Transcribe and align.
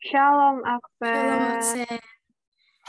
Shalom 0.00 0.64
Aksen. 0.64 1.12
Shalom 1.12 1.44
Aksen. 1.60 2.00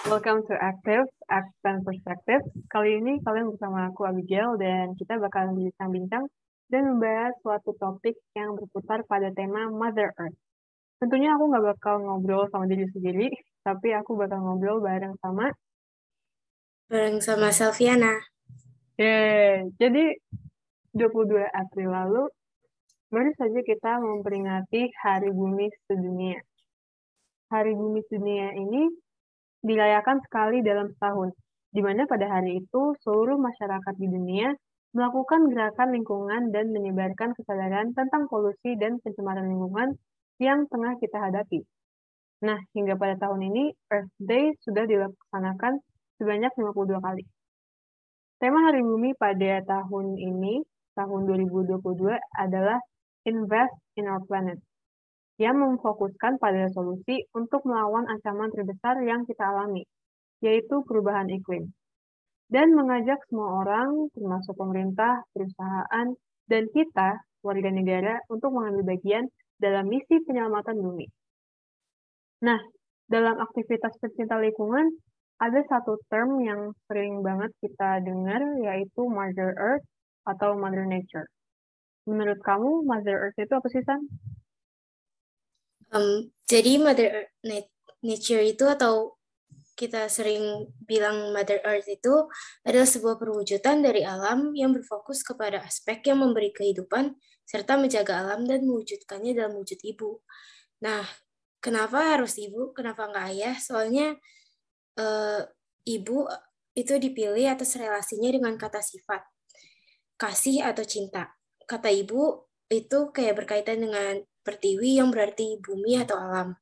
Welcome 0.07 0.47
to 0.47 0.55
Active, 0.55 1.11
Aksen 1.27 1.83
Perspective. 1.83 2.39
Kali 2.71 3.03
ini 3.03 3.19
kalian 3.19 3.51
bersama 3.51 3.91
aku 3.91 4.07
Abigail 4.07 4.55
dan 4.55 4.95
kita 4.95 5.19
bakal 5.19 5.51
bincang-bincang 5.51 6.31
dan 6.71 6.81
membahas 6.87 7.35
suatu 7.43 7.75
topik 7.75 8.15
yang 8.31 8.55
berputar 8.55 9.03
pada 9.11 9.27
tema 9.35 9.67
Mother 9.67 10.15
Earth. 10.15 10.39
Tentunya 11.03 11.35
aku 11.35 11.51
nggak 11.51 11.75
bakal 11.75 11.99
ngobrol 11.99 12.47
sama 12.47 12.63
diri 12.71 12.87
sendiri, 12.95 13.27
tapi 13.59 13.91
aku 13.91 14.15
bakal 14.15 14.39
ngobrol 14.39 14.79
bareng 14.79 15.19
sama 15.19 15.51
Bareng 16.87 17.19
sama 17.19 17.51
Selviana. 17.51 18.23
Yeay. 18.95 19.67
Jadi 19.75 20.15
22 20.95 21.43
April 21.43 21.91
lalu 21.91 22.23
baru 23.11 23.35
saja 23.35 23.59
kita 23.67 23.99
memperingati 23.99 24.87
Hari 24.95 25.27
Bumi 25.35 25.67
Sedunia. 25.91 26.39
Hari 27.51 27.75
Bumi 27.75 27.99
Sedunia 28.07 28.55
ini 28.55 28.87
dirayakan 29.59 30.23
sekali 30.23 30.63
dalam 30.63 30.87
setahun, 30.95 31.35
di 31.75 31.83
mana 31.83 32.07
pada 32.07 32.31
hari 32.31 32.63
itu 32.63 32.95
seluruh 33.03 33.35
masyarakat 33.35 33.91
di 33.99 34.07
dunia 34.07 34.55
melakukan 34.95 35.51
gerakan 35.51 35.91
lingkungan 35.91 36.55
dan 36.55 36.71
menyebarkan 36.71 37.35
kesadaran 37.35 37.91
tentang 37.91 38.31
polusi 38.31 38.79
dan 38.79 39.03
pencemaran 39.03 39.51
lingkungan 39.51 39.99
yang 40.39 40.63
tengah 40.71 40.95
kita 41.03 41.19
hadapi. 41.19 41.59
Nah, 42.47 42.55
hingga 42.71 42.95
pada 42.95 43.19
tahun 43.19 43.51
ini, 43.51 43.75
Earth 43.91 44.15
Day 44.15 44.55
sudah 44.63 44.87
dilaksanakan 44.87 45.83
sebanyak 46.23 46.55
52 46.55 47.03
kali. 47.03 47.27
Tema 48.39 48.63
Hari 48.71 48.79
Bumi 48.79 49.11
pada 49.19 49.59
tahun 49.67 50.15
ini, 50.15 50.63
tahun 50.95 51.19
2022, 51.27 52.15
adalah 52.39 52.79
Invest 53.27 53.75
in 53.99 54.07
Our 54.07 54.23
Planet 54.23 54.70
yang 55.41 55.57
memfokuskan 55.57 56.37
pada 56.37 56.69
solusi 56.69 57.25
untuk 57.33 57.65
melawan 57.65 58.05
ancaman 58.05 58.53
terbesar 58.53 59.01
yang 59.01 59.25
kita 59.25 59.41
alami, 59.41 59.81
yaitu 60.45 60.85
perubahan 60.85 61.25
iklim. 61.33 61.73
Dan 62.45 62.77
mengajak 62.77 63.17
semua 63.25 63.65
orang, 63.65 64.11
termasuk 64.13 64.53
pemerintah, 64.53 65.25
perusahaan, 65.33 66.07
dan 66.45 66.63
kita, 66.69 67.17
warga 67.41 67.69
negara, 67.73 68.21
untuk 68.29 68.53
mengambil 68.53 68.93
bagian 68.93 69.25
dalam 69.57 69.89
misi 69.89 70.21
penyelamatan 70.29 70.77
bumi. 70.77 71.09
Nah, 72.45 72.61
dalam 73.09 73.41
aktivitas 73.41 73.97
pencinta 73.97 74.37
lingkungan, 74.37 74.93
ada 75.41 75.57
satu 75.65 75.97
term 76.13 76.37
yang 76.45 76.69
sering 76.85 77.25
banget 77.25 77.49
kita 77.65 77.97
dengar, 78.05 78.45
yaitu 78.61 79.01
Mother 79.09 79.57
Earth 79.57 79.85
atau 80.29 80.53
Mother 80.53 80.85
Nature. 80.85 81.25
Menurut 82.05 82.37
kamu, 82.45 82.85
Mother 82.85 83.17
Earth 83.25 83.39
itu 83.41 83.53
apa 83.57 83.67
sih, 83.73 83.81
San? 83.81 84.05
Um, 85.91 86.31
jadi 86.47 86.79
Mother 86.79 87.31
Nature 88.01 88.43
itu 88.47 88.65
atau 88.67 89.19
kita 89.75 90.07
sering 90.11 90.69
bilang 90.85 91.33
Mother 91.33 91.57
Earth 91.65 91.89
itu 91.89 92.29
adalah 92.61 92.85
sebuah 92.85 93.17
perwujudan 93.17 93.81
dari 93.81 94.05
alam 94.05 94.53
yang 94.53 94.75
berfokus 94.75 95.25
kepada 95.25 95.63
aspek 95.65 96.05
yang 96.05 96.21
memberi 96.21 96.53
kehidupan 96.53 97.17
serta 97.49 97.75
menjaga 97.75 98.21
alam 98.21 98.45
dan 98.45 98.63
mewujudkannya 98.63 99.33
dalam 99.33 99.57
wujud 99.57 99.81
ibu. 99.81 100.21
Nah, 100.85 101.03
kenapa 101.59 102.15
harus 102.15 102.37
ibu? 102.37 102.71
Kenapa 102.77 103.09
nggak 103.09 103.25
ayah? 103.35 103.55
Soalnya 103.57 104.15
uh, 105.01 105.41
ibu 105.83 106.29
itu 106.77 106.93
dipilih 106.95 107.51
atas 107.51 107.75
relasinya 107.75 108.31
dengan 108.31 108.55
kata 108.55 108.79
sifat, 108.79 109.25
kasih 110.15 110.63
atau 110.63 110.85
cinta. 110.87 111.35
Kata 111.67 111.91
ibu 111.91 112.50
itu 112.71 113.11
kayak 113.11 113.43
berkaitan 113.43 113.83
dengan 113.83 114.23
pertiwi 114.47 115.03
yang 115.03 115.11
berarti 115.11 115.59
bumi 115.59 115.99
atau 115.99 116.17
alam. 116.17 116.55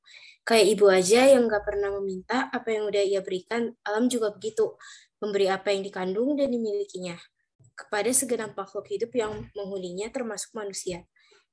Kayak 0.44 0.66
ibu 0.74 0.86
aja 0.90 1.22
yang 1.30 1.46
gak 1.46 1.62
pernah 1.62 1.94
meminta 2.02 2.50
apa 2.50 2.74
yang 2.74 2.90
udah 2.90 3.04
ia 3.06 3.22
berikan, 3.22 3.70
alam 3.86 4.10
juga 4.10 4.34
begitu, 4.34 4.74
memberi 5.22 5.46
apa 5.46 5.70
yang 5.70 5.86
dikandung 5.86 6.34
dan 6.34 6.50
dimilikinya 6.50 7.14
kepada 7.78 8.12
segenap 8.12 8.58
makhluk 8.58 8.90
hidup 8.92 9.14
yang 9.14 9.48
menghuninya 9.56 10.10
termasuk 10.12 10.52
manusia. 10.58 11.06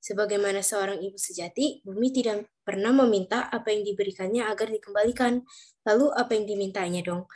Sebagaimana 0.02 0.62
seorang 0.62 1.02
ibu 1.02 1.18
sejati, 1.18 1.82
bumi 1.82 2.14
tidak 2.14 2.46
pernah 2.62 2.94
meminta 2.94 3.46
apa 3.50 3.74
yang 3.74 3.82
diberikannya 3.86 4.46
agar 4.46 4.70
dikembalikan. 4.70 5.42
Lalu 5.86 6.06
apa 6.14 6.30
yang 6.34 6.44
dimintanya 6.46 7.02
dong? 7.02 7.26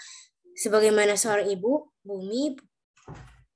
Sebagaimana 0.55 1.15
seorang 1.19 1.51
ibu, 1.51 1.91
bumi 2.03 2.59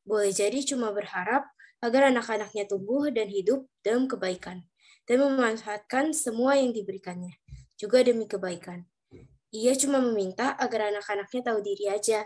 boleh 0.05 0.31
jadi 0.31 0.61
cuma 0.67 0.93
berharap 0.93 1.47
agar 1.85 2.09
anak-anaknya 2.09 2.65
tumbuh 2.65 3.13
dan 3.13 3.29
hidup 3.29 3.69
dalam 3.85 4.09
kebaikan 4.09 4.65
dan 5.05 5.21
memanfaatkan 5.21 6.17
semua 6.17 6.57
yang 6.57 6.73
diberikannya, 6.73 7.37
juga 7.77 8.01
demi 8.01 8.25
kebaikan. 8.25 8.89
Ia 9.53 9.77
cuma 9.77 10.01
meminta 10.01 10.57
agar 10.57 10.91
anak-anaknya 10.91 11.41
tahu 11.45 11.61
diri 11.61 11.93
aja, 11.93 12.25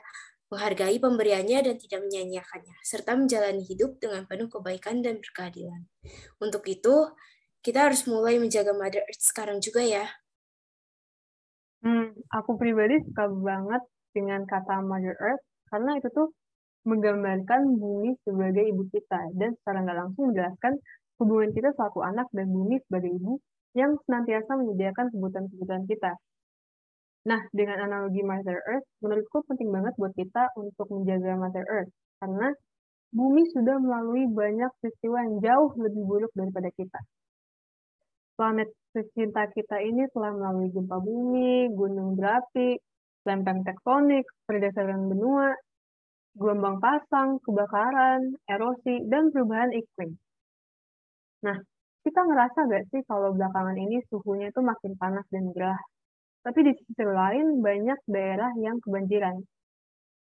menghargai 0.49 0.97
pemberiannya 0.97 1.59
dan 1.61 1.75
tidak 1.77 2.01
menyanyiakannya, 2.07 2.77
serta 2.81 3.19
menjalani 3.19 3.67
hidup 3.67 3.99
dengan 4.01 4.25
penuh 4.25 4.49
kebaikan 4.49 5.03
dan 5.05 5.21
berkeadilan. 5.21 5.85
Untuk 6.41 6.65
itu, 6.71 7.13
kita 7.61 7.91
harus 7.91 8.07
mulai 8.09 8.39
menjaga 8.39 8.73
Mother 8.73 9.05
Earth 9.05 9.25
sekarang 9.27 9.59
juga 9.59 9.85
ya. 9.85 10.07
Hmm, 11.85 12.15
aku 12.33 12.57
pribadi 12.57 13.03
suka 13.05 13.29
banget 13.29 13.83
dengan 14.15 14.47
kata 14.49 14.81
Mother 14.81 15.19
Earth 15.21 15.45
karena 15.69 16.01
itu 16.01 16.09
tuh 16.15 16.33
menggambarkan 16.87 17.79
bumi 17.79 18.15
sebagai 18.23 18.65
ibu 18.69 18.87
kita 18.93 19.21
dan 19.35 19.55
secara 19.61 19.83
nggak 19.83 19.99
langsung 19.99 20.31
menjelaskan 20.31 20.73
hubungan 21.19 21.51
kita 21.51 21.75
selaku 21.75 22.01
anak 22.07 22.27
dan 22.31 22.47
bumi 22.51 22.79
sebagai 22.87 23.11
ibu 23.11 23.43
yang 23.75 23.99
senantiasa 24.07 24.55
menyediakan 24.59 25.11
kebutuhan-kebutuhan 25.13 25.85
kita. 25.91 26.13
Nah, 27.29 27.41
dengan 27.53 27.85
analogi 27.85 28.23
Mother 28.25 28.63
Earth, 28.65 28.89
menurutku 29.05 29.45
penting 29.45 29.69
banget 29.69 29.93
buat 29.99 30.15
kita 30.15 30.55
untuk 30.57 30.87
menjaga 30.89 31.37
Mother 31.37 31.67
Earth, 31.67 31.93
karena 32.23 32.49
bumi 33.13 33.43
sudah 33.53 33.77
melalui 33.83 34.25
banyak 34.31 34.71
peristiwa 34.81 35.19
yang 35.27 35.37
jauh 35.45 35.71
lebih 35.77 36.03
buruk 36.09 36.33
daripada 36.33 36.71
kita. 36.73 37.01
Planet 38.39 38.71
tercinta 38.95 39.51
kita 39.51 39.77
ini 39.83 40.07
telah 40.15 40.31
melalui 40.31 40.71
gempa 40.71 40.97
bumi, 41.03 41.69
gunung 41.75 42.15
berapi, 42.15 42.79
lempeng 43.27 43.67
tektonik, 43.67 44.25
pergeseran 44.47 45.11
benua, 45.11 45.53
gelombang 46.37 46.83
pasang, 46.83 47.41
kebakaran, 47.41 48.37
erosi, 48.45 49.07
dan 49.09 49.33
perubahan 49.33 49.73
iklim. 49.73 50.19
Nah, 51.47 51.57
kita 52.05 52.21
ngerasa 52.25 52.59
gak 52.67 52.85
sih 52.91 53.03
kalau 53.07 53.33
belakangan 53.37 53.77
ini 53.79 54.03
suhunya 54.11 54.51
itu 54.51 54.61
makin 54.61 54.93
panas 54.99 55.25
dan 55.31 55.49
gerah? 55.55 55.79
Tapi 56.43 56.59
di 56.65 56.73
sisi 56.77 57.05
lain, 57.05 57.61
banyak 57.61 57.99
daerah 58.09 58.51
yang 58.61 58.81
kebanjiran. 58.81 59.37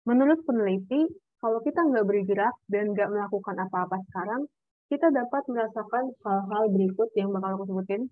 Menurut 0.06 0.42
peneliti, 0.46 1.06
kalau 1.42 1.58
kita 1.62 1.82
nggak 1.82 2.06
bergerak 2.06 2.54
dan 2.70 2.94
nggak 2.94 3.10
melakukan 3.10 3.56
apa-apa 3.66 3.98
sekarang, 4.10 4.46
kita 4.86 5.10
dapat 5.10 5.42
merasakan 5.50 6.04
hal-hal 6.22 6.64
berikut 6.70 7.08
yang 7.18 7.34
bakal 7.34 7.58
aku 7.58 7.64
sebutin 7.66 8.06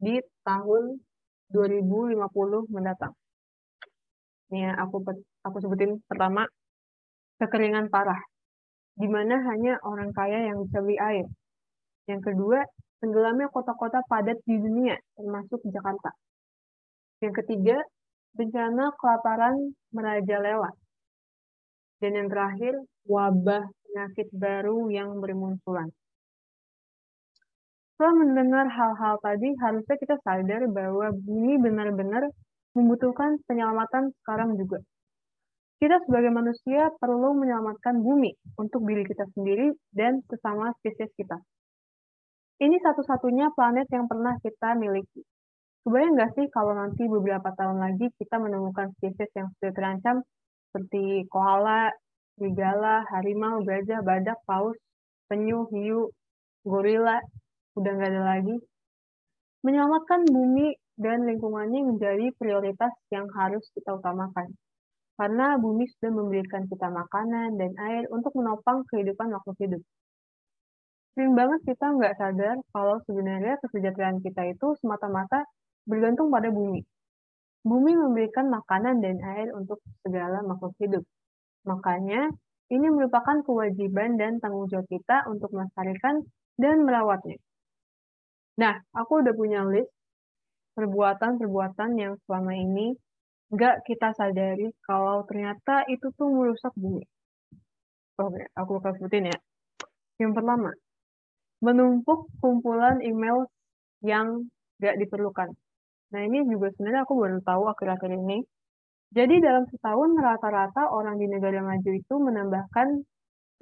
di 0.00 0.16
tahun 0.46 1.02
2050 1.52 2.16
mendatang. 2.72 3.12
Ini 4.48 4.70
ya, 4.70 4.72
aku 4.80 5.02
aku 5.42 5.56
sebutin 5.60 5.98
pertama 6.06 6.46
kekeringan 7.40 7.92
parah, 7.92 8.20
di 8.96 9.08
mana 9.08 9.40
hanya 9.52 9.76
orang 9.84 10.10
kaya 10.12 10.48
yang 10.48 10.64
bisa 10.64 10.78
beli 10.80 10.96
air. 10.96 11.26
Yang 12.08 12.32
kedua, 12.32 12.62
tenggelamnya 13.02 13.50
kota-kota 13.52 14.00
padat 14.08 14.38
di 14.46 14.56
dunia, 14.56 14.96
termasuk 15.18 15.60
Jakarta. 15.68 16.10
Yang 17.20 17.34
ketiga, 17.44 17.76
bencana 18.36 18.92
kelaparan 19.00 19.72
merajalela. 19.92 20.70
Dan 22.00 22.12
yang 22.12 22.28
terakhir, 22.28 22.76
wabah 23.08 23.64
penyakit 23.64 24.28
baru 24.36 24.92
yang 24.92 25.16
bermunculan. 25.18 25.88
Setelah 27.96 28.12
mendengar 28.12 28.68
hal-hal 28.68 29.16
tadi, 29.24 29.56
harusnya 29.56 29.96
kita 29.96 30.20
sadar 30.20 30.68
bahwa 30.68 31.08
bumi 31.16 31.56
benar-benar 31.56 32.28
membutuhkan 32.76 33.40
penyelamatan 33.48 34.12
sekarang 34.20 34.52
juga. 34.60 34.84
Kita 35.76 36.00
sebagai 36.08 36.32
manusia 36.32 36.88
perlu 36.96 37.36
menyelamatkan 37.36 38.00
bumi 38.00 38.32
untuk 38.56 38.80
diri 38.88 39.04
kita 39.04 39.28
sendiri 39.36 39.76
dan 39.92 40.24
sesama 40.24 40.72
spesies 40.80 41.12
kita. 41.20 41.36
Ini 42.56 42.80
satu-satunya 42.80 43.52
planet 43.52 43.84
yang 43.92 44.08
pernah 44.08 44.40
kita 44.40 44.72
miliki. 44.80 45.20
Kebayang 45.84 46.16
nggak 46.16 46.32
sih 46.32 46.46
kalau 46.48 46.72
nanti 46.72 47.04
beberapa 47.04 47.52
tahun 47.52 47.76
lagi 47.76 48.08
kita 48.16 48.40
menemukan 48.40 48.96
spesies 48.96 49.28
yang 49.36 49.52
sudah 49.60 49.72
terancam 49.76 50.24
seperti 50.72 51.28
koala, 51.28 51.92
serigala, 52.40 53.04
harimau, 53.12 53.60
gajah, 53.60 54.00
badak, 54.00 54.40
paus, 54.48 54.80
penyu, 55.28 55.68
hiu, 55.76 56.08
gorila, 56.64 57.20
udah 57.76 57.92
nggak 58.00 58.10
ada 58.16 58.22
lagi. 58.24 58.56
Menyelamatkan 59.60 60.24
bumi 60.24 60.72
dan 60.96 61.28
lingkungannya 61.28 61.84
menjadi 61.84 62.32
prioritas 62.40 62.96
yang 63.12 63.28
harus 63.36 63.62
kita 63.76 63.92
utamakan. 63.92 64.56
Karena 65.16 65.56
bumi 65.56 65.88
sudah 65.96 66.12
memberikan 66.12 66.68
kita 66.68 66.92
makanan 66.92 67.56
dan 67.56 67.72
air 67.80 68.04
untuk 68.12 68.36
menopang 68.36 68.84
kehidupan 68.92 69.32
makhluk 69.32 69.56
hidup 69.58 69.82
sering 71.16 71.32
banget 71.32 71.64
kita 71.64 71.96
nggak 71.96 72.14
sadar 72.20 72.60
kalau 72.76 73.00
sebenarnya 73.08 73.56
kesejahteraan 73.64 74.20
kita 74.20 74.52
itu 74.52 74.76
semata-mata 74.84 75.48
bergantung 75.88 76.28
pada 76.28 76.52
bumi. 76.52 76.84
Bumi 77.64 77.96
memberikan 77.96 78.52
makanan 78.52 79.00
dan 79.00 79.16
air 79.24 79.48
untuk 79.56 79.80
segala 80.04 80.44
makhluk 80.44 80.76
hidup. 80.76 81.02
Makanya, 81.64 82.30
ini 82.68 82.86
merupakan 82.92 83.40
kewajiban 83.42 84.20
dan 84.20 84.38
tanggung 84.44 84.68
jawab 84.68 84.86
kita 84.92 85.24
untuk 85.26 85.50
melestarikan 85.56 86.20
dan 86.60 86.84
merawatnya. 86.84 87.40
Nah, 88.60 88.76
aku 88.92 89.24
udah 89.24 89.34
punya 89.34 89.64
list 89.64 89.90
perbuatan-perbuatan 90.76 91.96
yang 91.96 92.12
selama 92.28 92.52
ini 92.54 92.92
nggak 93.54 93.86
kita 93.86 94.10
sadari 94.18 94.70
kalau 94.82 95.22
ternyata 95.28 95.86
itu 95.86 96.10
tuh 96.18 96.28
merusak 96.30 96.74
bumi. 96.74 97.04
Oke, 98.16 98.42
aku 98.56 98.80
akan 98.80 98.92
sebutin 98.96 99.28
ya. 99.28 99.38
Yang 100.16 100.32
pertama, 100.40 100.72
menumpuk 101.60 102.32
kumpulan 102.40 102.98
email 103.04 103.44
yang 104.00 104.48
nggak 104.80 104.96
diperlukan. 105.04 105.52
Nah, 106.12 106.20
ini 106.24 106.46
juga 106.48 106.72
sebenarnya 106.72 107.04
aku 107.04 107.14
baru 107.18 107.38
tahu 107.44 107.62
akhir-akhir 107.68 108.10
ini. 108.16 108.40
Jadi 109.12 109.38
dalam 109.38 109.68
setahun 109.70 110.10
rata-rata 110.18 110.90
orang 110.90 111.20
di 111.20 111.26
negara 111.30 111.62
maju 111.62 111.90
itu 111.94 112.14
menambahkan 112.18 112.88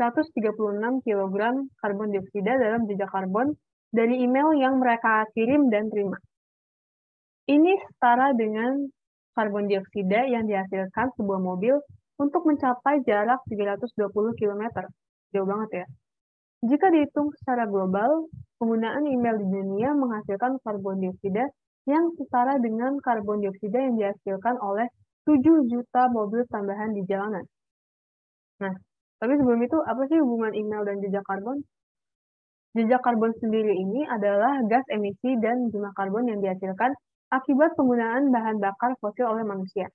136 0.00 1.04
kg 1.06 1.34
karbon 1.78 2.08
dioksida 2.10 2.58
dalam 2.58 2.88
jejak 2.90 3.10
karbon 3.12 3.54
dari 3.94 4.26
email 4.26 4.50
yang 4.58 4.82
mereka 4.82 5.22
kirim 5.36 5.70
dan 5.70 5.86
terima. 5.86 6.18
Ini 7.46 7.72
setara 7.86 8.32
dengan 8.34 8.88
karbon 9.34 9.66
dioksida 9.68 10.30
yang 10.30 10.46
dihasilkan 10.46 11.10
sebuah 11.18 11.40
mobil 11.42 11.76
untuk 12.18 12.46
mencapai 12.46 13.02
jarak 13.04 13.42
320 13.50 14.38
km. 14.38 14.62
Jauh 15.34 15.46
banget 15.46 15.84
ya. 15.84 15.86
Jika 16.64 16.88
dihitung 16.88 17.28
secara 17.42 17.68
global, 17.68 18.30
penggunaan 18.56 19.04
email 19.04 19.36
di 19.36 19.46
dunia 19.50 19.92
menghasilkan 19.92 20.56
karbon 20.64 20.96
dioksida 21.02 21.44
yang 21.84 22.08
setara 22.16 22.56
dengan 22.56 22.96
karbon 23.04 23.44
dioksida 23.44 23.76
yang 23.76 23.94
dihasilkan 24.00 24.56
oleh 24.64 24.88
7 25.28 25.44
juta 25.68 26.08
mobil 26.08 26.46
tambahan 26.48 26.96
di 26.96 27.04
jalanan. 27.04 27.44
Nah, 28.64 28.72
tapi 29.20 29.36
sebelum 29.36 29.60
itu, 29.60 29.76
apa 29.84 30.08
sih 30.08 30.16
hubungan 30.20 30.52
email 30.56 30.88
dan 30.88 31.00
jejak 31.04 31.24
karbon? 31.28 31.60
Jejak 32.74 33.00
karbon 33.04 33.32
sendiri 33.38 33.70
ini 33.70 34.02
adalah 34.08 34.58
gas 34.66 34.84
emisi 34.88 35.36
dan 35.38 35.68
jumlah 35.68 35.92
karbon 35.92 36.26
yang 36.32 36.40
dihasilkan 36.40 36.90
akibat 37.30 37.76
penggunaan 37.78 38.28
bahan 38.28 38.60
bakar 38.60 38.96
fosil 39.00 39.26
oleh 39.28 39.44
manusia. 39.46 39.88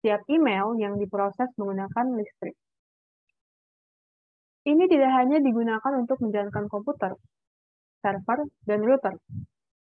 Setiap 0.00 0.26
email 0.28 0.74
yang 0.82 0.98
diproses 0.98 1.48
menggunakan 1.54 2.18
listrik. 2.18 2.58
Ini 4.62 4.84
tidak 4.86 5.10
hanya 5.14 5.38
digunakan 5.42 5.92
untuk 5.98 6.22
menjalankan 6.22 6.70
komputer, 6.70 7.18
server, 7.98 8.46
dan 8.66 8.80
router, 8.82 9.14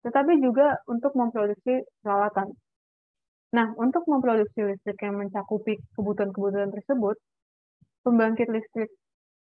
tetapi 0.03 0.39
juga 0.43 0.79
untuk 0.87 1.15
memproduksi 1.15 1.83
peralatan. 2.03 2.51
Nah, 3.55 3.71
untuk 3.79 4.03
memproduksi 4.07 4.67
listrik 4.67 4.99
yang 4.99 5.15
mencakupi 5.15 5.79
kebutuhan-kebutuhan 5.95 6.75
tersebut, 6.75 7.15
pembangkit 8.03 8.51
listrik 8.51 8.91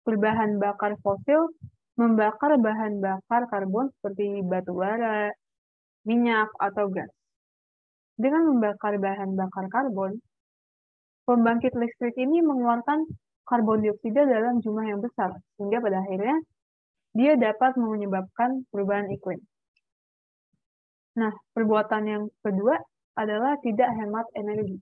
berbahan 0.08 0.56
bakar 0.56 0.96
fosil 1.04 1.52
membakar 1.98 2.56
bahan 2.62 3.02
bakar 3.02 3.50
karbon 3.50 3.90
seperti 4.00 4.46
batu 4.46 4.72
bara, 4.78 5.34
minyak, 6.08 6.48
atau 6.58 6.88
gas. 6.88 7.12
Dengan 8.16 8.50
membakar 8.50 8.96
bahan 8.98 9.36
bakar 9.36 9.68
karbon, 9.68 10.18
pembangkit 11.28 11.76
listrik 11.76 12.16
ini 12.16 12.40
mengeluarkan 12.42 13.04
karbon 13.44 13.84
dioksida 13.84 14.24
dalam 14.24 14.64
jumlah 14.64 14.88
yang 14.88 15.04
besar, 15.04 15.36
sehingga 15.60 15.84
pada 15.84 16.02
akhirnya 16.02 16.40
dia 17.12 17.36
dapat 17.36 17.76
menyebabkan 17.76 18.64
perubahan 18.72 19.12
iklim. 19.12 19.44
Nah, 21.18 21.34
perbuatan 21.52 22.04
yang 22.08 22.24
kedua 22.42 22.78
adalah 23.18 23.58
tidak 23.66 23.90
hemat 23.98 24.26
energi. 24.38 24.78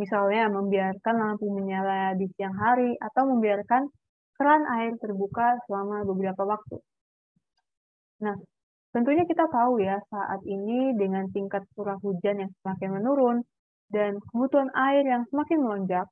Misalnya, 0.00 0.48
membiarkan 0.48 1.14
lampu 1.20 1.46
menyala 1.52 2.16
di 2.16 2.24
siang 2.32 2.56
hari 2.56 2.96
atau 2.96 3.28
membiarkan 3.36 3.84
keran 4.40 4.64
air 4.80 4.96
terbuka 4.96 5.60
selama 5.68 6.00
beberapa 6.08 6.48
waktu. 6.48 6.80
Nah, 8.24 8.40
Tentunya 8.90 9.22
kita 9.22 9.46
tahu 9.46 9.78
ya, 9.78 10.02
saat 10.10 10.42
ini 10.42 10.98
dengan 10.98 11.30
tingkat 11.30 11.62
curah 11.78 11.94
hujan 12.02 12.42
yang 12.42 12.50
semakin 12.58 12.90
menurun 12.98 13.36
dan 13.94 14.18
kebutuhan 14.18 14.70
air 14.74 15.06
yang 15.06 15.22
semakin 15.30 15.62
melonjak, 15.62 16.06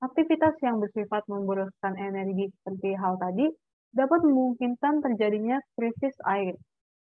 aktivitas 0.00 0.56
yang 0.64 0.80
bersifat 0.80 1.20
memboroskan 1.28 1.96
energi 2.00 2.48
seperti 2.60 2.96
hal 2.96 3.20
tadi 3.20 3.48
dapat 3.92 4.24
memungkinkan 4.24 5.04
terjadinya 5.04 5.60
krisis 5.76 6.16
air, 6.24 6.56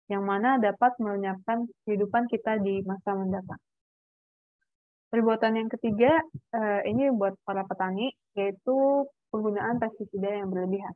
yang 0.07 0.23
mana 0.23 0.57
dapat 0.63 0.95
melenyapkan 1.03 1.67
kehidupan 1.83 2.31
kita 2.31 2.63
di 2.63 2.79
masa 2.87 3.19
mendatang. 3.19 3.61
Perbuatan 5.09 5.53
yang 5.57 5.69
ketiga, 5.73 6.15
eh, 6.53 6.81
ini 6.87 7.11
buat 7.11 7.35
para 7.43 7.65
petani, 7.67 8.13
yaitu 8.39 9.09
penggunaan 9.35 9.81
pestisida 9.83 10.31
yang 10.45 10.53
berlebihan. 10.53 10.95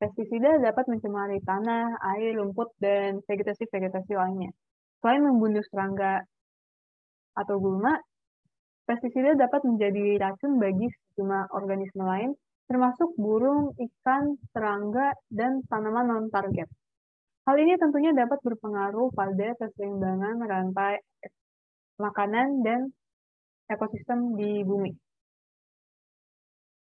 Pestisida 0.00 0.56
dapat 0.64 0.88
mencemari 0.88 1.44
tanah, 1.44 1.92
air, 2.16 2.40
rumput, 2.40 2.72
dan 2.80 3.20
vegetasi-vegetasi 3.28 4.16
lainnya. 4.16 4.48
Selain 5.04 5.20
membunuh 5.20 5.60
serangga 5.68 6.24
atau 7.36 7.60
gulma, 7.60 8.00
pestisida 8.88 9.36
dapat 9.36 9.60
menjadi 9.68 10.16
racun 10.16 10.56
bagi 10.56 10.88
sejumlah 10.88 11.52
organisme 11.52 12.00
lain, 12.00 12.32
termasuk 12.64 13.12
burung, 13.20 13.76
ikan, 13.76 14.40
serangga, 14.56 15.12
dan 15.28 15.60
tanaman 15.68 16.08
non-target. 16.08 16.72
Hal 17.44 17.56
ini 17.60 17.76
tentunya 17.76 18.16
dapat 18.16 18.40
berpengaruh 18.40 19.12
pada 19.12 19.52
keseimbangan 19.60 20.40
rantai 20.48 20.96
makanan 22.00 22.64
dan 22.64 22.88
ekosistem 23.68 24.32
di 24.32 24.64
bumi. 24.64 25.09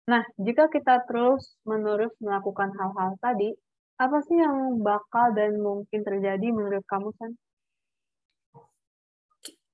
Nah, 0.04 0.20
jika 0.36 0.68
kita 0.68 1.08
terus-menerus 1.08 2.12
melakukan 2.20 2.76
hal-hal 2.76 3.16
tadi, 3.24 3.56
apa 3.96 4.20
sih 4.26 4.36
yang 4.36 4.84
bakal 4.84 5.32
dan 5.32 5.56
mungkin 5.56 6.04
terjadi 6.04 6.44
menurut 6.52 6.84
kamu, 6.84 7.08
San? 7.16 7.32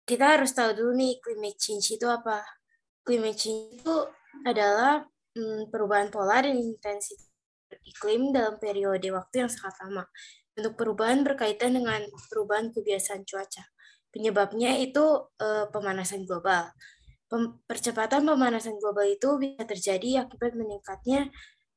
Kita 0.07 0.39
harus 0.39 0.55
tahu 0.55 0.71
dulu 0.75 0.93
nih, 0.95 1.19
climate 1.19 1.59
change 1.59 1.99
itu 1.99 2.07
apa. 2.07 2.43
Climate 3.03 3.39
change 3.39 3.83
itu 3.83 3.97
adalah 4.47 5.03
hmm, 5.35 5.71
perubahan 5.71 6.15
pola 6.15 6.43
dan 6.43 6.55
intensitas 6.59 7.31
iklim 7.87 8.35
dalam 8.35 8.59
periode 8.59 9.07
waktu 9.11 9.47
yang 9.47 9.51
sangat 9.51 9.83
lama. 9.87 10.07
Untuk 10.55 10.75
perubahan 10.79 11.23
berkaitan 11.27 11.79
dengan 11.79 12.03
perubahan 12.31 12.71
kebiasaan 12.75 13.23
cuaca. 13.27 13.67
Penyebabnya 14.11 14.75
itu 14.83 15.31
uh, 15.39 15.71
pemanasan 15.71 16.27
global 16.27 16.71
percepatan 17.65 18.27
pemanasan 18.27 18.75
global 18.83 19.07
itu 19.07 19.39
bisa 19.39 19.63
terjadi 19.63 20.27
akibat 20.27 20.59
meningkatnya 20.59 21.31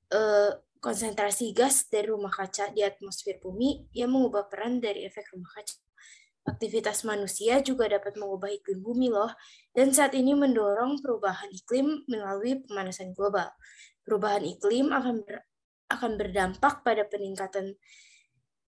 uh, 0.10 0.52
konsentrasi 0.82 1.54
gas 1.54 1.88
dari 1.88 2.10
rumah 2.10 2.34
kaca 2.34 2.74
di 2.74 2.82
atmosfer 2.84 3.40
bumi 3.40 3.88
yang 3.96 4.12
mengubah 4.12 4.50
peran 4.50 4.82
dari 4.82 5.06
efek 5.06 5.32
rumah 5.32 5.54
kaca. 5.54 5.78
Aktivitas 6.44 7.08
manusia 7.08 7.64
juga 7.64 7.88
dapat 7.88 8.20
mengubah 8.20 8.52
iklim 8.52 8.84
bumi 8.84 9.08
loh, 9.08 9.32
dan 9.72 9.96
saat 9.96 10.12
ini 10.12 10.36
mendorong 10.36 11.00
perubahan 11.00 11.48
iklim 11.48 12.04
melalui 12.12 12.60
pemanasan 12.68 13.16
global. 13.16 13.48
Perubahan 14.04 14.44
iklim 14.44 14.92
akan 14.92 15.24
ber, 15.24 15.48
akan 15.88 16.12
berdampak 16.20 16.84
pada 16.84 17.08
peningkatan 17.08 17.80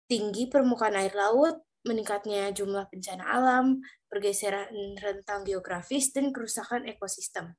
tinggi 0.07 0.47
permukaan 0.47 0.95
air 0.95 1.11
laut, 1.19 1.67
meningkatnya 1.85 2.51
jumlah 2.51 2.89
bencana 2.89 3.25
alam, 3.29 3.85
pergeseran 4.09 4.73
rentang 4.99 5.45
geografis, 5.45 6.11
dan 6.11 6.33
kerusakan 6.33 6.89
ekosistem. 6.89 7.55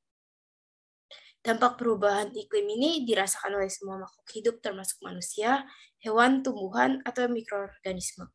Dampak 1.46 1.77
perubahan 1.77 2.34
iklim 2.34 2.65
ini 2.74 3.05
dirasakan 3.05 3.62
oleh 3.62 3.70
semua 3.70 4.01
makhluk 4.01 4.27
hidup 4.34 4.55
termasuk 4.65 4.98
manusia, 5.05 5.62
hewan, 6.01 6.41
tumbuhan, 6.41 7.05
atau 7.05 7.29
mikroorganisme. 7.29 8.34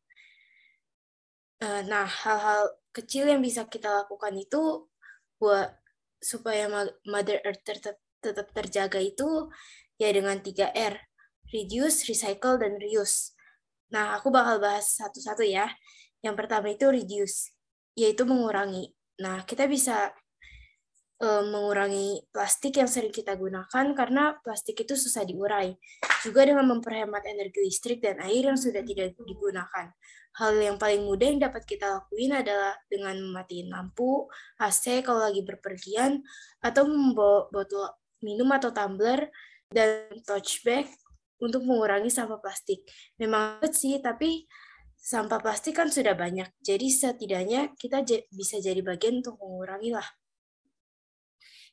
Eh, 1.59 1.83
nah, 1.91 2.07
hal-hal 2.07 2.71
kecil 2.95 3.27
yang 3.27 3.43
bisa 3.43 3.67
kita 3.67 3.91
lakukan 3.91 4.31
itu 4.39 4.87
buat 5.35 5.75
supaya 6.23 6.71
Mother 7.03 7.43
Earth 7.43 7.67
tetap, 7.67 7.99
tetap 8.23 8.47
terjaga 8.55 9.03
itu 9.03 9.51
ya 9.99 10.07
dengan 10.15 10.39
3R, 10.39 10.95
reduce, 11.51 12.07
recycle, 12.07 12.57
dan 12.63 12.79
reuse. 12.79 13.35
Nah, 13.91 14.15
aku 14.17 14.31
bakal 14.31 14.63
bahas 14.63 14.95
satu-satu 14.95 15.43
ya. 15.43 15.67
Yang 16.23 16.35
pertama 16.39 16.71
itu 16.71 16.87
reduce, 16.87 17.51
yaitu 17.93 18.23
mengurangi. 18.23 18.95
Nah, 19.19 19.43
kita 19.43 19.67
bisa 19.67 20.15
uh, 21.21 21.43
mengurangi 21.45 22.25
plastik 22.33 22.79
yang 22.79 22.89
sering 22.89 23.13
kita 23.13 23.35
gunakan 23.35 23.85
karena 23.93 24.39
plastik 24.41 24.81
itu 24.81 24.95
susah 24.95 25.27
diurai. 25.27 25.75
Juga 26.23 26.47
dengan 26.47 26.65
memperhemat 26.71 27.27
energi 27.27 27.61
listrik 27.61 27.99
dan 27.99 28.23
air 28.23 28.47
yang 28.47 28.57
sudah 28.57 28.81
tidak 28.81 29.13
digunakan. 29.19 29.93
Hal 30.31 30.55
yang 30.55 30.79
paling 30.79 31.03
mudah 31.03 31.27
yang 31.27 31.43
dapat 31.43 31.67
kita 31.67 31.91
lakuin 31.91 32.31
adalah 32.31 32.71
dengan 32.87 33.19
mematiin 33.19 33.67
lampu, 33.67 34.31
AC 34.63 35.03
kalau 35.03 35.27
lagi 35.27 35.43
berpergian, 35.43 36.23
atau 36.63 36.87
membawa 36.87 37.51
botol 37.51 37.91
minum 38.23 38.47
atau 38.55 38.71
tumbler 38.71 39.27
dan 39.67 40.07
touch 40.23 40.63
bag 40.63 40.87
untuk 41.41 41.65
mengurangi 41.65 42.13
sampah 42.13 42.37
plastik. 42.37 42.85
Memang 43.17 43.59
sih, 43.73 43.97
tapi 43.97 44.45
sampah 45.01 45.41
plastik 45.41 45.81
kan 45.81 45.89
sudah 45.89 46.13
banyak, 46.13 46.47
jadi 46.61 46.87
setidaknya 46.87 47.73
kita 47.73 48.05
bisa 48.29 48.61
jadi 48.61 48.79
bagian 48.85 49.25
untuk 49.25 49.41
mengurangi 49.41 49.97
lah. 49.97 50.05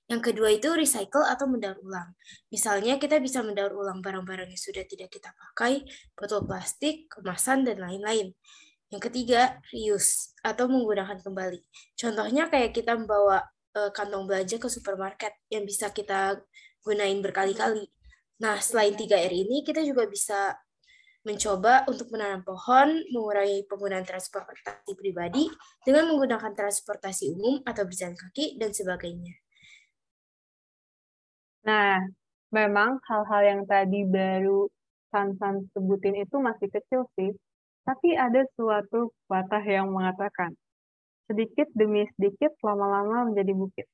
Yang 0.09 0.33
kedua 0.33 0.49
itu 0.49 0.73
recycle 0.73 1.21
atau 1.21 1.45
mendaur 1.45 1.77
ulang. 1.85 2.17
Misalnya 2.49 2.97
kita 2.97 3.21
bisa 3.21 3.45
mendaur 3.45 3.77
ulang 3.77 4.01
barang-barang 4.01 4.49
yang 4.49 4.57
sudah 4.57 4.81
tidak 4.89 5.13
kita 5.13 5.29
pakai, 5.37 5.85
botol 6.17 6.49
plastik, 6.49 7.13
kemasan, 7.13 7.69
dan 7.69 7.77
lain-lain. 7.77 8.33
Yang 8.89 9.13
ketiga, 9.13 9.61
reuse 9.69 10.33
atau 10.41 10.65
menggunakan 10.65 11.21
kembali. 11.21 11.61
Contohnya 11.93 12.49
kayak 12.49 12.73
kita 12.73 12.97
membawa 12.97 13.45
uh, 13.77 13.93
kantong 13.93 14.25
belanja 14.25 14.57
ke 14.57 14.69
supermarket 14.73 15.37
yang 15.53 15.69
bisa 15.69 15.93
kita 15.93 16.41
gunain 16.81 17.21
berkali-kali. 17.21 17.85
Nah, 18.39 18.63
selain 18.63 18.95
3R 18.95 19.35
ini, 19.35 19.67
kita 19.67 19.83
juga 19.83 20.07
bisa 20.07 20.55
mencoba 21.27 21.83
untuk 21.91 22.09
menanam 22.15 22.47
pohon, 22.47 23.03
mengurangi 23.11 23.67
penggunaan 23.67 24.07
transportasi 24.07 24.95
pribadi 24.95 25.51
dengan 25.83 26.07
menggunakan 26.15 26.55
transportasi 26.55 27.35
umum 27.35 27.59
atau 27.67 27.83
berjalan 27.83 28.15
kaki, 28.15 28.55
dan 28.57 28.71
sebagainya. 28.71 29.35
Nah, 31.67 32.01
memang 32.55 33.03
hal-hal 33.11 33.43
yang 33.43 33.63
tadi 33.67 34.07
baru 34.07 34.71
San-San 35.11 35.69
sebutin 35.75 36.23
itu 36.23 36.39
masih 36.39 36.71
kecil 36.71 37.11
sih, 37.19 37.35
tapi 37.83 38.15
ada 38.15 38.47
suatu 38.55 39.11
patah 39.27 39.65
yang 39.67 39.91
mengatakan, 39.91 40.55
sedikit 41.27 41.67
demi 41.75 42.07
sedikit 42.17 42.55
lama-lama 42.63 43.29
menjadi 43.29 43.53
bukit. 43.53 43.87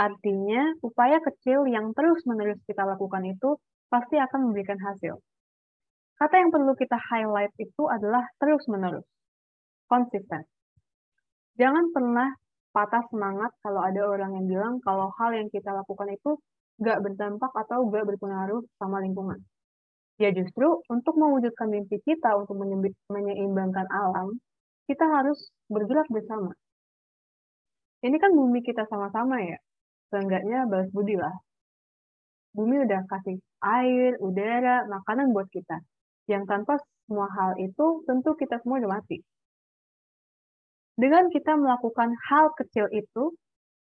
Artinya, 0.00 0.80
upaya 0.80 1.20
kecil 1.20 1.68
yang 1.68 1.92
terus-menerus 1.92 2.56
kita 2.64 2.88
lakukan 2.88 3.20
itu 3.28 3.60
pasti 3.92 4.16
akan 4.16 4.48
memberikan 4.48 4.80
hasil. 4.80 5.20
Kata 6.16 6.40
yang 6.40 6.48
perlu 6.48 6.72
kita 6.72 6.96
highlight 6.96 7.52
itu 7.60 7.84
adalah 7.84 8.24
terus-menerus, 8.40 9.04
konsisten. 9.92 10.48
Jangan 11.60 11.92
pernah 11.92 12.32
patah 12.72 13.04
semangat 13.12 13.52
kalau 13.60 13.84
ada 13.84 14.00
orang 14.08 14.40
yang 14.40 14.46
bilang 14.48 14.74
kalau 14.80 15.12
hal 15.20 15.36
yang 15.36 15.52
kita 15.52 15.68
lakukan 15.68 16.08
itu 16.16 16.40
nggak 16.80 17.04
berdampak 17.04 17.52
atau 17.52 17.84
nggak 17.84 18.08
berpengaruh 18.08 18.64
sama 18.80 19.04
lingkungan. 19.04 19.36
Ya 20.16 20.32
justru 20.32 20.80
untuk 20.88 21.16
mewujudkan 21.20 21.68
mimpi 21.68 22.00
kita 22.04 22.40
untuk 22.40 22.56
menyeimbangkan 23.12 23.84
alam, 23.92 24.32
kita 24.88 25.04
harus 25.04 25.52
bergerak 25.68 26.08
bersama. 26.08 26.56
Ini 28.00 28.16
kan 28.16 28.32
bumi 28.32 28.64
kita 28.64 28.88
sama-sama 28.88 29.44
ya, 29.44 29.60
seenggaknya 30.10 30.66
balas 30.66 30.90
budi 30.92 31.16
lah. 31.16 31.32
Bumi 32.50 32.82
udah 32.82 33.06
kasih 33.06 33.38
air, 33.62 34.18
udara, 34.18 34.84
makanan 34.90 35.30
buat 35.30 35.46
kita. 35.54 35.78
Yang 36.26 36.44
tanpa 36.50 36.82
semua 37.06 37.30
hal 37.30 37.58
itu, 37.62 38.02
tentu 38.06 38.34
kita 38.34 38.58
semua 38.62 38.82
udah 38.82 38.98
mati. 38.98 39.22
Dengan 40.98 41.30
kita 41.30 41.54
melakukan 41.56 42.12
hal 42.28 42.52
kecil 42.58 42.90
itu, 42.92 43.32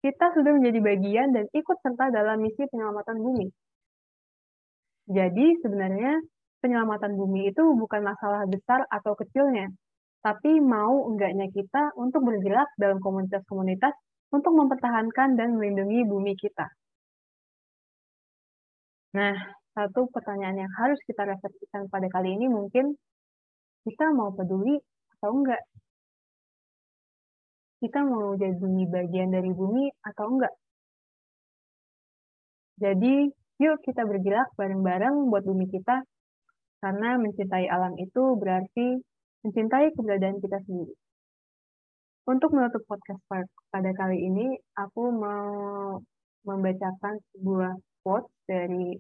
kita 0.02 0.34
sudah 0.34 0.58
menjadi 0.58 0.80
bagian 0.82 1.30
dan 1.34 1.46
ikut 1.54 1.78
serta 1.82 2.10
dalam 2.10 2.42
misi 2.42 2.66
penyelamatan 2.70 3.18
bumi. 3.22 3.48
Jadi 5.12 5.62
sebenarnya 5.62 6.22
penyelamatan 6.62 7.18
bumi 7.18 7.52
itu 7.54 7.64
bukan 7.76 8.02
masalah 8.06 8.46
besar 8.46 8.86
atau 8.90 9.14
kecilnya, 9.18 9.70
tapi 10.22 10.62
mau 10.62 11.10
enggaknya 11.10 11.50
kita 11.50 11.94
untuk 11.98 12.26
bergerak 12.26 12.70
dalam 12.78 13.02
komunitas-komunitas 13.02 13.94
untuk 14.32 14.54
mempertahankan 14.56 15.36
dan 15.36 15.60
melindungi 15.60 16.08
bumi 16.08 16.34
kita. 16.40 16.68
Nah, 19.12 19.36
satu 19.76 20.08
pertanyaan 20.12 20.68
yang 20.68 20.72
harus 20.80 21.00
kita 21.04 21.28
refleksikan 21.28 21.92
pada 21.92 22.08
kali 22.08 22.36
ini 22.40 22.48
mungkin 22.48 22.96
kita 23.84 24.12
mau 24.16 24.32
peduli 24.32 24.80
atau 25.20 25.36
enggak 25.36 25.62
kita 27.82 28.06
mau 28.06 28.38
jadi 28.38 28.84
bagian 28.94 29.34
dari 29.34 29.50
bumi 29.50 29.90
atau 30.06 30.26
enggak. 30.38 30.54
Jadi, 32.78 33.26
yuk 33.58 33.78
kita 33.82 34.06
bergerak 34.06 34.54
bareng-bareng 34.54 35.34
buat 35.34 35.42
bumi 35.50 35.66
kita, 35.70 36.06
karena 36.82 37.18
mencintai 37.18 37.66
alam 37.70 37.98
itu 37.98 38.38
berarti 38.38 39.02
mencintai 39.46 39.94
keberadaan 39.98 40.38
kita 40.38 40.62
sendiri. 40.66 40.94
Untuk 42.30 42.54
menutup 42.54 42.86
podcast 42.86 43.18
pada 43.74 43.92
kali 43.98 44.22
ini, 44.22 44.54
aku 44.78 45.10
mau 45.10 45.98
membacakan 46.46 47.18
sebuah 47.34 47.74
quote 48.06 48.30
dari 48.46 48.94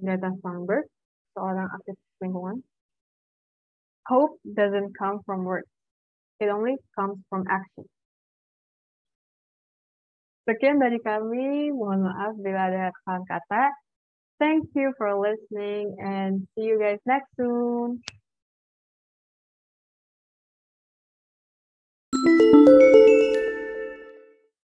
Greta 0.00 0.32
Thunberg, 0.40 0.88
seorang 1.36 1.68
aktivis 1.68 2.16
lingkungan. 2.24 2.64
Hope 4.08 4.40
doesn't 4.48 4.96
come 4.96 5.20
from 5.28 5.44
words. 5.44 5.68
It 6.40 6.48
only 6.48 6.80
comes 6.96 7.20
from 7.28 7.44
action. 7.44 7.84
Sekian 10.48 10.80
dari 10.80 11.02
kami. 11.02 11.74
Mohon 11.76 12.08
maaf 12.08 12.32
bila 12.38 12.72
ada 12.72 12.88
kesalahan 12.94 13.24
kata. 13.26 13.64
Thank 14.38 14.70
you 14.76 14.94
for 14.94 15.16
listening 15.16 15.96
and 15.98 16.46
see 16.54 16.70
you 16.70 16.78
guys 16.78 17.02
next 17.04 17.28
soon. 17.36 18.04
Música 22.22 22.95